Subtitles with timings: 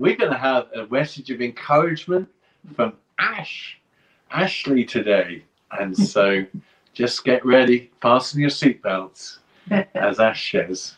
[0.00, 2.26] we're going to have a message of encouragement
[2.74, 3.78] from Ash,
[4.30, 5.44] Ashley today.
[5.78, 6.46] And so
[6.94, 9.40] just get ready, fasten your seatbelts,
[9.94, 10.94] as Ash says.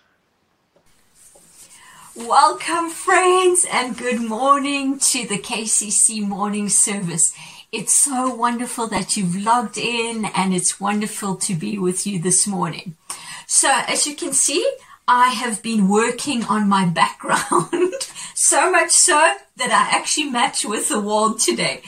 [2.15, 7.35] Welcome, friends, and good morning to the KCC morning service.
[7.73, 12.47] It's so wonderful that you've logged in, and it's wonderful to be with you this
[12.47, 12.97] morning.
[13.49, 14.77] So, as you can see,
[15.09, 18.22] I have been working on my background so
[18.83, 21.83] much so that I actually match with the wall today.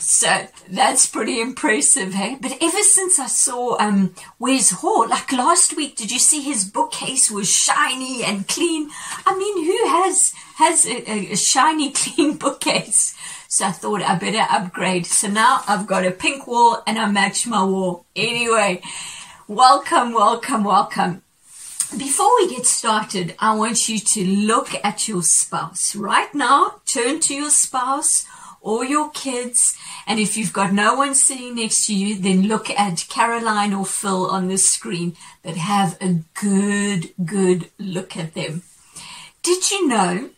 [0.00, 2.38] So that's pretty impressive, hey?
[2.40, 6.64] But ever since I saw um Wes Hall, like last week, did you see his
[6.64, 8.90] bookcase was shiny and clean?
[9.24, 13.14] I mean, who has has a, a shiny, clean bookcase?
[13.46, 15.06] So I thought I better upgrade.
[15.06, 18.06] So now I've got a pink wall and I match my wall.
[18.16, 18.82] Anyway,
[19.46, 21.22] welcome, welcome, welcome.
[21.96, 25.96] Before we get started, I want you to look at your spouse.
[25.96, 28.26] Right now, turn to your spouse
[28.60, 29.76] or your kids.
[30.06, 33.84] And if you've got no one sitting next to you, then look at Caroline or
[33.84, 35.16] Phil on the screen.
[35.42, 38.62] But have a good, good look at them.
[39.42, 40.30] Did you know?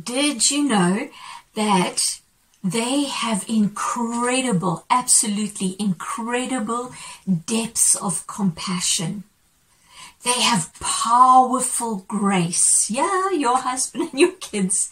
[0.00, 1.08] Did you know
[1.56, 2.20] that
[2.62, 6.92] they have incredible, absolutely incredible
[7.46, 9.24] depths of compassion?
[10.22, 12.90] They have powerful grace.
[12.90, 14.90] Yeah, your husband and your kids.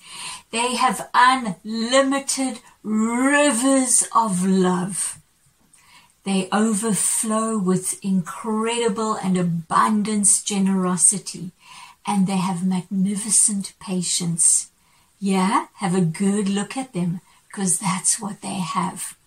[0.50, 5.18] They have unlimited rivers of love.
[6.24, 11.52] They overflow with incredible and abundance generosity.
[12.06, 14.70] And they have magnificent patience.
[15.20, 19.17] Yeah, have a good look at them because that's what they have.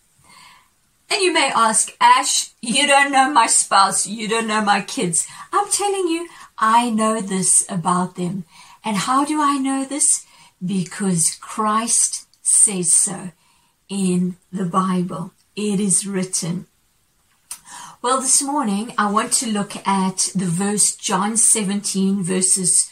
[1.12, 5.28] And you may ask, Ash, you don't know my spouse, you don't know my kids.
[5.52, 8.46] I'm telling you, I know this about them.
[8.86, 10.26] And how do I know this?
[10.66, 13.32] Because Christ says so
[13.90, 15.34] in the Bible.
[15.54, 16.68] It is written.
[18.02, 22.90] Well, this morning I want to look at the verse John 17 verses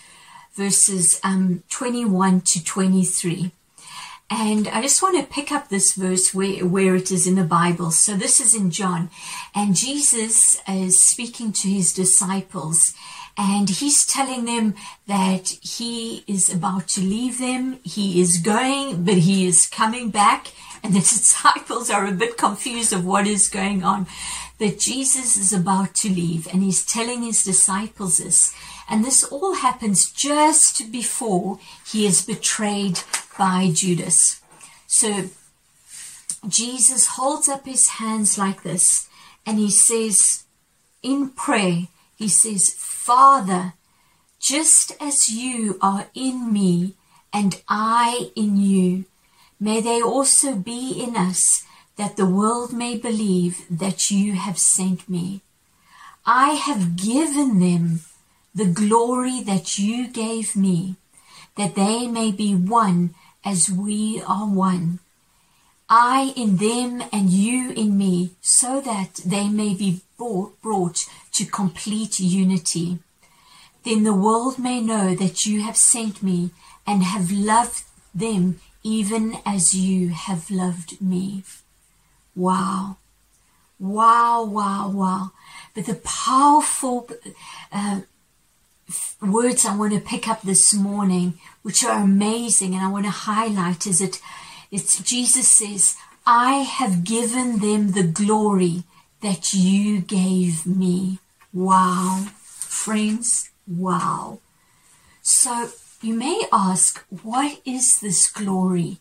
[0.56, 3.54] verses um, 21 to 23.
[4.32, 7.44] And I just want to pick up this verse where, where it is in the
[7.44, 7.90] Bible.
[7.92, 9.10] So this is in John.
[9.56, 12.94] And Jesus is speaking to his disciples
[13.42, 14.76] and he's telling them
[15.08, 17.80] that he is about to leave them.
[17.84, 20.48] He is going, but he is coming back.
[20.84, 24.08] And the disciples are a bit confused of what is going on.
[24.60, 28.54] But Jesus is about to leave and he's telling his disciples this.
[28.90, 31.60] And this all happens just before
[31.90, 33.00] he is betrayed
[33.40, 34.42] by Judas.
[34.86, 35.30] So
[36.48, 39.10] Jesus holds up his hands like this
[39.46, 40.44] and he says,
[41.02, 43.74] in prayer, he says, Father,
[44.40, 46.96] just as you are in me
[47.32, 49.06] and I in you,
[49.60, 51.64] may they also be in us,
[51.96, 55.42] that the world may believe that you have sent me.
[56.26, 58.02] I have given them
[58.54, 60.96] the glory that you gave me,
[61.56, 65.00] that they may be one as we are one.
[65.90, 72.20] I in them and you in me, so that they may be brought to complete
[72.20, 73.00] unity.
[73.84, 76.52] Then the world may know that you have sent me
[76.86, 77.84] and have loved
[78.14, 81.44] them even as you have loved me.
[82.36, 82.98] Wow.
[83.80, 85.32] Wow, wow, wow.
[85.74, 87.10] But the powerful
[87.72, 88.02] uh,
[89.22, 93.12] words I want to pick up this morning, which are amazing, and I want to
[93.12, 94.22] highlight is it
[94.72, 95.96] it's Jesus says,
[96.26, 98.84] I have given them the glory
[99.22, 101.20] that you gave me.
[101.52, 102.28] Wow.
[102.44, 104.40] Friends, wow.
[105.24, 105.70] So
[106.02, 108.98] you may ask, what is this glory?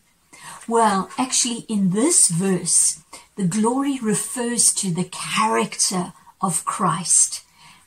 [0.67, 3.01] Well, actually, in this verse,
[3.35, 7.43] the glory refers to the character of Christ.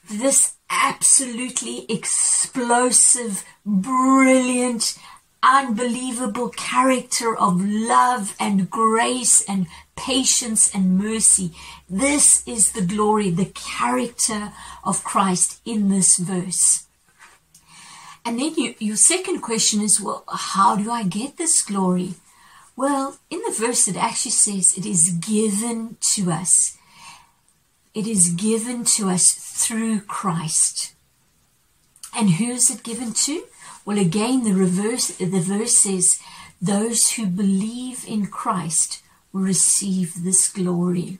[0.09, 4.99] This absolutely explosive, brilliant,
[5.43, 9.67] unbelievable character of love and grace and
[9.97, 11.53] patience and mercy.
[11.89, 14.53] This is the glory, the character
[14.83, 16.87] of Christ in this verse.
[18.25, 22.15] And then you, your second question is, well, how do I get this glory?
[22.77, 26.79] Well, in the verse it actually says it is given to us.
[27.95, 30.95] It is given to us through Christ.
[32.17, 33.45] And who is it given to?
[33.85, 36.19] Well, again, the reverse, the verse says,
[36.61, 39.03] those who believe in Christ
[39.33, 41.19] will receive this glory.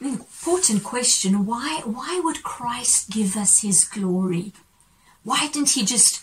[0.00, 1.46] Important question.
[1.46, 4.52] Why, why would Christ give us his glory?
[5.22, 6.22] Why didn't he just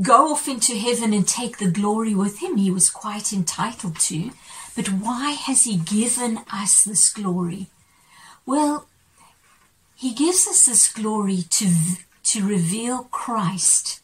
[0.00, 2.56] go off into heaven and take the glory with him.
[2.56, 4.30] He was quite entitled to.
[4.74, 7.66] But why has he given us this glory?
[8.44, 8.86] Well,
[9.94, 11.68] he gives us this glory to,
[12.24, 14.00] to reveal Christ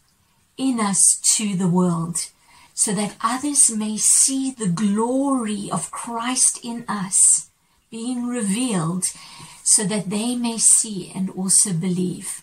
[0.57, 2.29] in us to the world
[2.75, 7.51] so that others may see the glory of Christ in us
[7.91, 9.07] being revealed
[9.65, 12.43] so that they may see and also believe.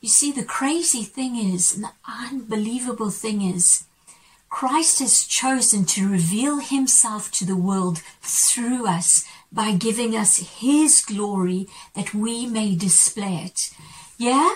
[0.00, 3.84] You see, the crazy thing is, and the unbelievable thing is,
[4.48, 11.02] Christ has chosen to reveal himself to the world through us by giving us his
[11.06, 13.70] glory that we may display it.
[14.18, 14.54] Yeah?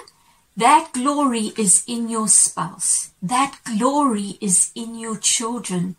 [0.56, 3.12] That glory is in your spouse.
[3.22, 5.96] That glory is in your children.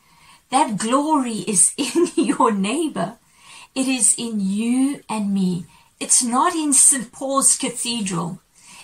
[0.52, 3.18] That glory is in your neighbor.
[3.74, 5.66] It is in you and me.
[6.00, 7.12] It's not in St.
[7.12, 8.42] Paul's Cathedral.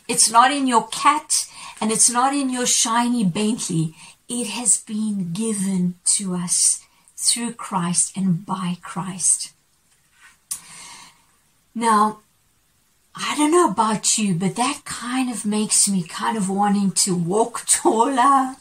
[0.08, 1.48] It's not in your cat
[1.80, 3.94] and it's not in your shiny Bentley.
[4.28, 6.84] It has been given to us
[7.16, 9.54] through Christ and by Christ.
[11.80, 12.20] Now,
[13.16, 17.16] I don't know about you, but that kind of makes me kind of wanting to
[17.16, 18.56] walk taller.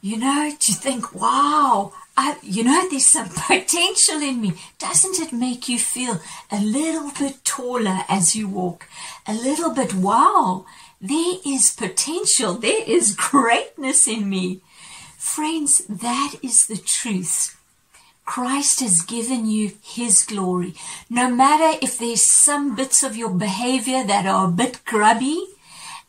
[0.00, 4.52] You know, to think, wow, I, you know, there's some potential in me.
[4.78, 6.20] Doesn't it make you feel
[6.52, 8.86] a little bit taller as you walk?
[9.26, 10.64] A little bit, wow,
[11.00, 12.54] there is potential.
[12.54, 14.60] There is greatness in me.
[15.18, 17.59] Friends, that is the truth.
[18.30, 20.74] Christ has given you His glory.
[21.10, 25.48] No matter if there's some bits of your behavior that are a bit grubby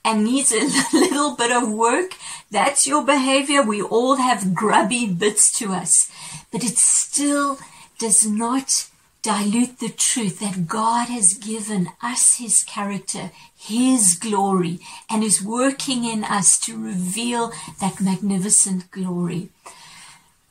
[0.06, 0.60] and needs a
[0.94, 2.12] little bit of work,
[2.52, 3.64] that's your behavior.
[3.64, 6.12] We all have grubby bits to us,
[6.52, 7.58] but it still
[7.98, 8.88] does not
[9.24, 14.78] dilute the truth that God has given us His character, His glory,
[15.10, 19.50] and is working in us to reveal that magnificent glory.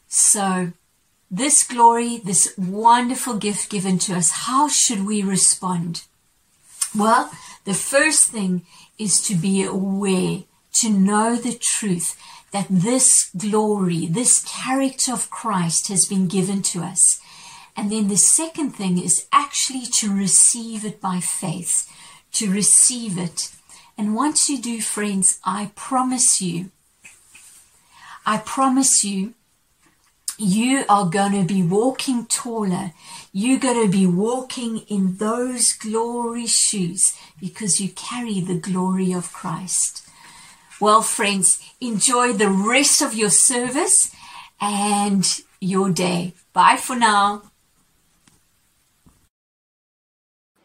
[0.09, 0.73] So,
[1.31, 6.03] this glory, this wonderful gift given to us, how should we respond?
[6.97, 7.31] Well,
[7.65, 8.67] the first thing
[8.99, 10.43] is to be aware
[10.81, 12.17] to know the truth
[12.53, 17.21] that this glory, this character of Christ has been given to us.
[17.76, 21.88] And then the second thing is actually to receive it by faith,
[22.33, 23.53] to receive it.
[23.97, 26.73] And once you do, friends, I promise you,
[28.26, 29.35] I promise you,
[30.41, 32.93] you are going to be walking taller.
[33.31, 39.33] You're going to be walking in those glory shoes because you carry the glory of
[39.35, 40.09] Christ.
[40.81, 44.15] Well, friends, enjoy the rest of your service
[44.61, 45.27] and
[45.61, 46.33] your day.
[46.55, 47.50] Bye for now.